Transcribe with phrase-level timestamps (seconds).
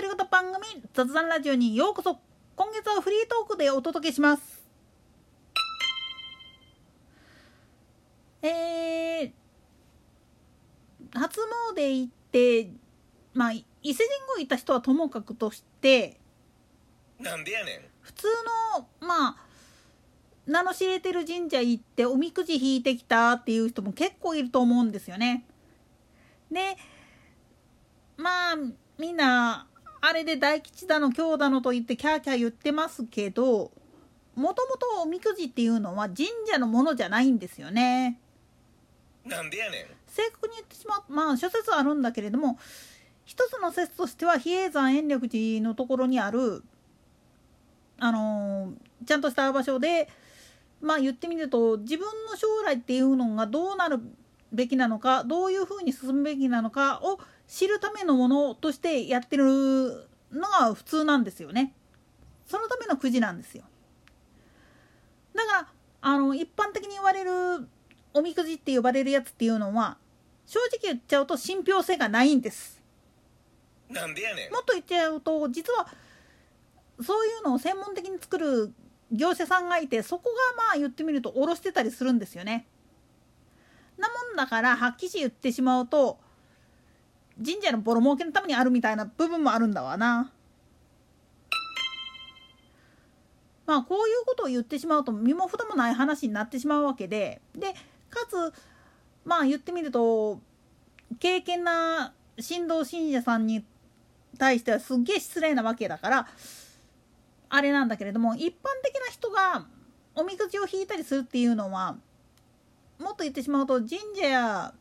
[0.00, 2.20] 独り言番組雑談ラジオにようこそ。
[2.54, 4.62] 今月はフリートークでお届けします。
[8.40, 9.32] えー、
[11.14, 11.40] 初
[11.74, 12.70] 詣行って
[13.34, 16.20] まあ伊勢神宮行った人はともかくとして
[17.18, 17.80] なんでやねん。
[18.00, 18.28] 普通
[18.78, 19.36] のまあ
[20.46, 25.44] 名の知れてる神社行っておみくじ引いてきたっていう人も結構いると思うんですよね。
[26.52, 26.76] で
[28.16, 28.56] まあ
[28.96, 29.66] みんな
[30.00, 33.70] あれで大吉だの京だのと言ってキャーキャー言ってますけど
[34.36, 38.20] もともとおみくじっていうのは神社のものじゃないんですよね。
[39.24, 42.58] なんでやねん正確に言ってしまうまあ諸説あるんだけれども
[43.24, 46.62] 一つの説としては比叡山延暦寺のところにある
[47.98, 50.08] あのー、ちゃんとした場所で
[50.80, 54.00] まあ言ってみると自分の将来っていうのがどうなる
[54.52, 61.72] べきなのかどういうふうに進むべきなのかを知るためのものとしてやってるのが普通なんですよね。
[62.46, 63.64] そのためのくじなんですよ。
[65.34, 65.68] だから
[66.00, 67.66] あの一般的に言われる
[68.14, 69.96] おみくじって呼ばれるやつっていうのは
[70.46, 72.82] 正直言っちゃうと信憑性がないんです。
[73.88, 75.88] なんでやねんもっと言っちゃうと実は
[77.02, 78.72] そういうのを専門的に作る
[79.10, 80.24] 業者さんがいてそこ
[80.56, 82.66] がまあ言ってみると卸してたりするんですよね。
[83.96, 86.18] なもんだからはっきり言ってしまうと
[87.44, 90.32] 神社のボロ儲けのためにあるみたいな部分もあるんだわな。
[93.66, 97.74] まあこういうことを言ってしまうと身も蓋もない話になってしまうわけでで
[98.08, 98.54] かつ
[99.26, 100.40] まあ言ってみると
[101.20, 103.62] 敬虔な神道信者さんに
[104.38, 106.26] 対してはすっげえ失礼なわけだから
[107.50, 108.50] あれなんだけれども一般
[108.82, 109.66] 的な人が
[110.14, 111.96] おみくじを引いたりするっていうのは
[112.98, 114.74] もっと言ってしまうと神社や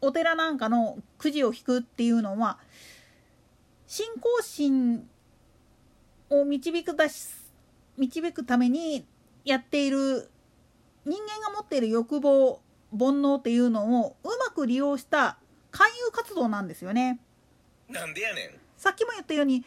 [0.00, 2.58] お寺なんかのくじを引くっていうのは
[3.86, 5.08] 信仰心
[6.30, 7.28] を導く出し
[7.96, 9.06] 導くために
[9.44, 10.30] やっている
[11.04, 12.60] 人間が持っている欲望
[12.90, 15.38] 煩悩っていうのをうまく利用した
[15.70, 17.20] 勧誘活動なんですよね。
[17.88, 19.64] なんでやねんさっきも言ったように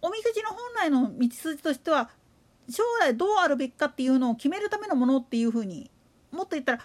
[0.00, 2.10] おみくじの本来の道筋としては
[2.68, 5.90] 将来どうあるべきかっていうのを決めるためのものっていうふうに
[6.32, 6.84] もっと言ったら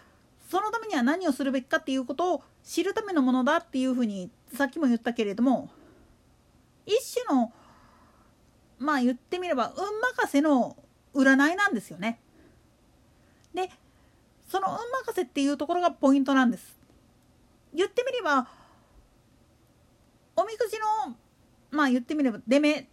[0.49, 5.69] そのためには何をするべきかっていうことを知るためのものだっていうふうにさっきも言ったけれども
[6.85, 7.51] 一種の
[8.79, 10.77] まあ言ってみれば運任せの
[11.13, 12.19] 占いなんですよね。
[13.53, 13.69] で
[14.47, 16.77] その運任せっていうところがポイントなんです。
[17.73, 18.47] 言ってみれば
[20.35, 20.77] おみくじ
[21.07, 21.15] の
[21.71, 22.87] まあ言ってみれば出目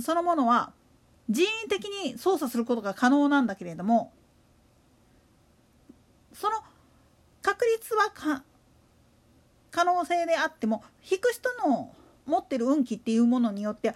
[0.00, 0.72] そのものは
[1.28, 4.12] 人為的に操作することが可能なんだけれども
[6.32, 6.56] その
[7.44, 8.10] 確率は
[9.70, 11.94] 可能性であっても引く人の
[12.24, 13.92] 持ってる運気っていうものによって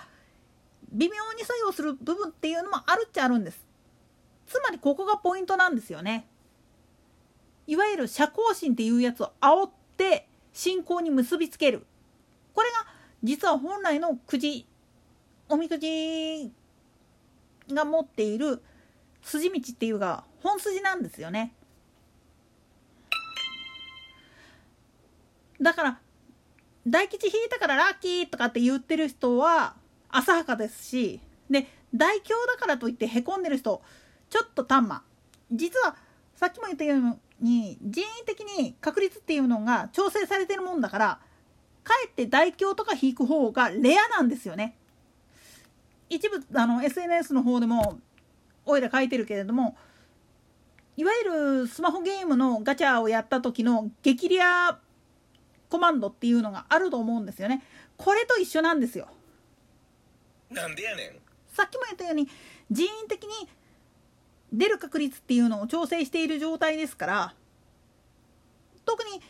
[0.92, 3.66] 微妙に作用する部分っていうのもあるっちゃあるんです。
[4.46, 6.26] つまりここがポイントなんですよね。
[7.66, 11.86] いわゆる社交心っていうやつを煽って信仰に結びつける。
[12.54, 12.86] これが
[13.22, 14.66] 実は本来のくじ
[15.48, 16.52] おみくじ
[17.72, 18.62] が持っている
[19.22, 21.54] 筋道っていうか本筋なんですよね。
[25.60, 26.00] だから
[26.86, 29.74] 大吉引いたからラッキーとかって言ってる人は
[30.08, 31.20] 浅はかですし
[31.50, 33.82] で大凶だからといってへこんでる人
[34.30, 35.02] ちょっとたんま
[35.52, 35.96] 実は
[36.34, 41.18] さっきも言ったように人為的に確率っていうのが調整されてるもんだから
[41.84, 44.76] かえって大凶とか引く方がレアなんですよね。
[46.10, 47.98] 一部あの SNS の方でも
[48.64, 49.76] おいら書いてるけれども
[50.96, 54.78] いわゆるスマホゲームのガチャをやった時の激レア
[55.68, 57.62] コマンドっていうのがあると思うんですよね。
[57.96, 59.08] これと一緒なんですよ。
[60.50, 61.10] なんでやねん
[61.52, 62.28] さっきも言ったように
[62.70, 63.48] 人為的に
[64.52, 67.34] 出る確率っていうのを調整している状態ですから
[68.84, 69.20] 特に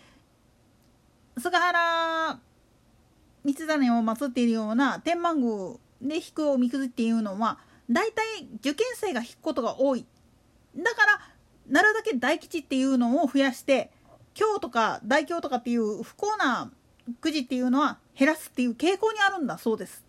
[1.40, 2.38] 菅原
[3.44, 7.58] 道真を祀っているような天満宮で引くおみくじっていうのは
[7.90, 8.24] 大体
[8.60, 10.04] 受験生が引くことが多い
[10.76, 11.20] だから
[11.68, 13.90] なるだけ大吉っていうのを増やして
[14.38, 16.70] 京とか大京とかっていう不幸な
[17.20, 20.04] くじっていうのは減らすっていう傾向にあるんだそうです。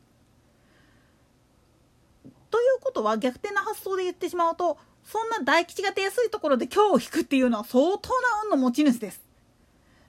[2.52, 9.22] ということは逆転な発想で言ってしまうとそんな大吉が出やすいところで今日を引くっていうのは相当な運の持ち主です。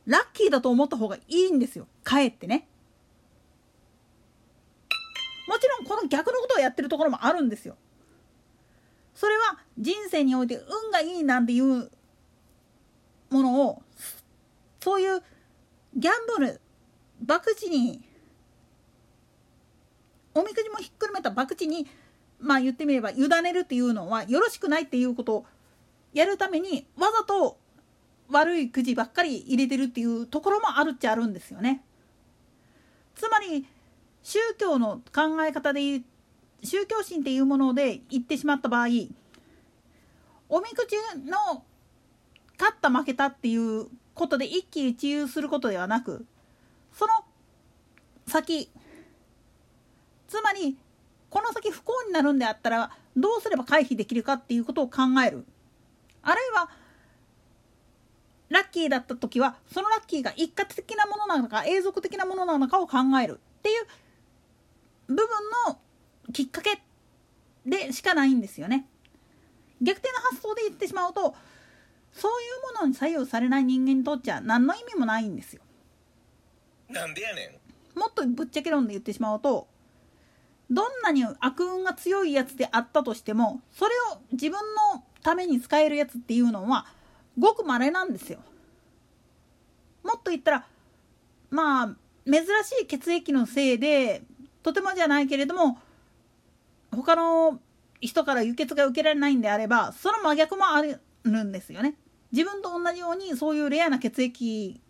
[0.07, 2.69] ラッキーだと思った方がいいんですよかえってね。
[5.49, 7.77] もちろんこの逆のことをやってるところもあるんですよ。
[9.15, 11.91] それは人生において運がいいなんていう
[13.31, 13.83] ものを
[14.81, 15.23] そういう
[15.97, 16.61] ギャンブル
[17.27, 18.03] 博打に
[20.35, 21.87] おみくじもひっくるめた博打に
[22.41, 25.47] まあ言ってみれば委ねるっていうのはよろしくないっていうことを
[26.13, 27.59] やるためにわざと
[28.31, 31.83] 悪いくじばっかり入れてるっていうところもあるっちゃあるんですよね。
[33.15, 33.67] つまり
[34.23, 36.05] 宗教の考え方で言う
[36.63, 38.87] 宗教心っていうもので言ってしまった場合
[40.49, 40.97] おみくじ
[41.29, 41.65] の
[42.61, 46.27] 勝った負けたっていうことで一喜一憂することではなく
[46.93, 47.13] その
[48.27, 48.71] 先
[50.29, 50.77] つまり
[51.31, 55.47] この先不幸になるんであったらどうすれば回避できるかっていうことを考える
[56.23, 56.69] あるいは
[58.51, 63.87] ラッキーだった時はそのラッキーが一括的なものなのか永続的なものなのかを考えるっていう
[65.07, 65.27] 部分
[65.67, 65.79] の
[66.33, 66.83] きっかけ
[67.65, 68.87] でしかないんですよね。
[69.81, 71.35] 逆転の発想で言ってしまうと
[72.13, 75.63] そういうものに左右されない人間にとっちゃ何の意味もないんですよ。
[76.89, 77.61] なんでやね
[77.95, 79.69] んもっとぶっちゃけ論で言ってしまうと
[80.71, 84.59] どんなに悪運が強いやつであったとしてもそれを自分
[84.95, 86.87] のために使えるやつっていうのは
[87.39, 88.39] ごく稀なんですよ。
[90.03, 90.67] もっと言ったら
[91.51, 91.97] まあ
[92.27, 94.23] 珍しい血液のせいで
[94.63, 95.79] とてもじゃないけれども
[96.91, 97.61] 他の
[98.01, 101.95] 人から輸血が受けられないんであればその真逆もあるるんですよね。
[102.33, 104.81] 自分と同じようにそういうレアな血液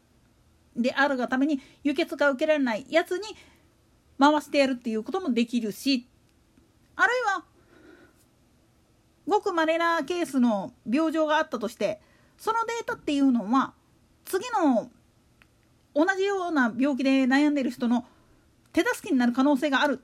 [0.77, 3.25] であるがために輸血が受けられないやつに
[4.19, 6.07] 回してやるっていうこともできるし
[6.97, 7.45] あるいは
[9.27, 12.01] ごく稀なケースの病状があったとして
[12.37, 13.73] そのデータっていうのは
[14.25, 14.91] 次の
[15.95, 18.07] 同じような病気で悩んでる人の
[18.73, 20.01] 手助けになる可能性がある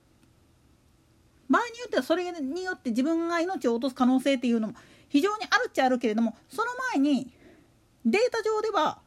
[1.49, 4.75] 場合によってはそれによって自分が命を落とす可能性っていうのも
[5.17, 7.33] 非常にあるっちゃあるけれどもその前に
[8.05, 8.99] データ上では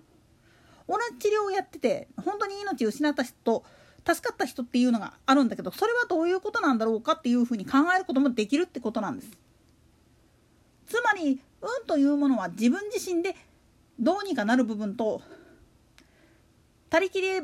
[0.88, 3.64] 同じ治療をやってて本当に命を失った人
[4.08, 9.30] 助かった人っていうのがあるんだけどそれはどういうことなんだろうかっていうふうに考えることもできるってことなんです。
[10.88, 13.36] つまり運というものは自分自身で
[14.00, 15.22] どうにかなる部分と
[16.90, 17.44] 他力で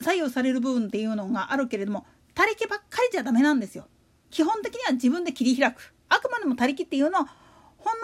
[0.00, 3.86] 左右される部分っていうのがあるけれども他力ばっかりじゃダメなんですよ。
[4.30, 5.92] 基本的には自分で切り開く。
[6.08, 7.39] あくまでも他力っていうのは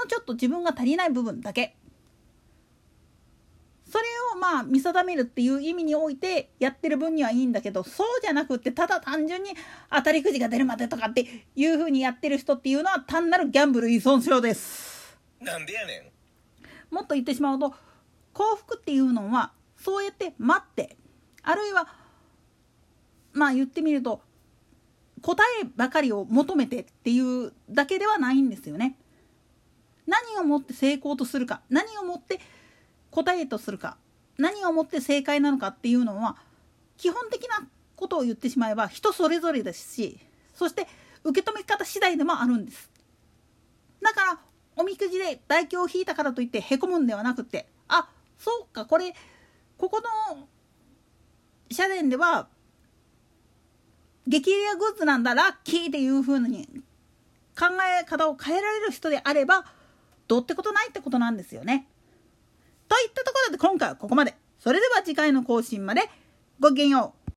[0.06, 1.76] ちょっと自分が足りない部分だけ。
[3.88, 4.04] それ
[4.34, 9.50] をまあ見定めるっていう意味においてやってる分にはいいんだけどそうじゃなくってただ単純に
[9.90, 11.24] 当たりくじが出るまでとかって
[11.54, 15.16] いうふうにやってる人っていうのは単なるギャンブル依存症です。
[15.40, 16.12] なんでやね
[16.90, 17.74] んもっと言ってしまうと
[18.32, 20.96] 幸福っていうのはそうやって待って
[21.42, 21.88] あるいは
[23.32, 24.20] まあ言ってみると
[25.22, 28.96] 答えばかりを求めてっていうだけではないんですよね。
[30.06, 32.40] 何をもって成功とするか何をもって
[33.10, 33.96] 答えとするか
[34.38, 36.36] 何をもって正解なのかっていうのは
[36.96, 37.66] 基本的な
[37.96, 40.18] ことを言ってしまえば人それぞれですし
[40.54, 40.86] そして
[41.24, 42.90] 受け止め方次第でもあるんです。
[44.02, 44.38] だから
[44.76, 49.14] おみくじで唾液を引いたからといってへこむんではなくてあそうかこれ
[49.78, 50.46] ここの
[51.70, 52.48] 社殿では
[54.26, 56.68] 激レアグッズなんだラッキーっていう風に
[57.58, 57.66] 考
[58.00, 59.64] え方を変えられる人であれば
[60.28, 61.88] どうってことないってことなんですよね。
[62.88, 64.34] といったところで今回はここまで。
[64.58, 66.02] それでは次回の更新まで
[66.60, 67.18] ごきげんよう。